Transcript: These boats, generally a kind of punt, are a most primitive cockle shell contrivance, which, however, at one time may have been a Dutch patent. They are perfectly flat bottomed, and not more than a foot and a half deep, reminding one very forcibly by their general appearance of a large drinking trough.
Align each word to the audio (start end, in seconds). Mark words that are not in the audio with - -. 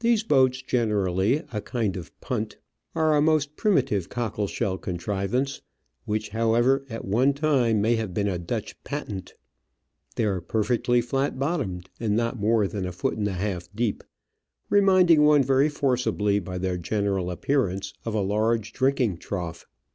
These 0.00 0.22
boats, 0.22 0.60
generally 0.60 1.36
a 1.50 1.62
kind 1.62 1.96
of 1.96 2.12
punt, 2.20 2.58
are 2.94 3.16
a 3.16 3.22
most 3.22 3.56
primitive 3.56 4.10
cockle 4.10 4.46
shell 4.48 4.76
contrivance, 4.76 5.62
which, 6.04 6.28
however, 6.28 6.84
at 6.90 7.06
one 7.06 7.32
time 7.32 7.80
may 7.80 7.96
have 7.96 8.12
been 8.12 8.28
a 8.28 8.38
Dutch 8.38 8.76
patent. 8.84 9.32
They 10.16 10.26
are 10.26 10.42
perfectly 10.42 11.00
flat 11.00 11.38
bottomed, 11.38 11.88
and 11.98 12.14
not 12.14 12.38
more 12.38 12.68
than 12.68 12.84
a 12.84 12.92
foot 12.92 13.16
and 13.16 13.28
a 13.28 13.32
half 13.32 13.70
deep, 13.74 14.04
reminding 14.68 15.22
one 15.22 15.42
very 15.42 15.70
forcibly 15.70 16.38
by 16.38 16.58
their 16.58 16.76
general 16.76 17.30
appearance 17.30 17.94
of 18.04 18.12
a 18.12 18.20
large 18.20 18.74
drinking 18.74 19.16
trough. 19.16 19.64